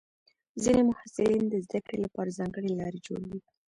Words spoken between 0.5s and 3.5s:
ځینې محصلین د زده کړې لپاره ځانګړې لارې جوړوي.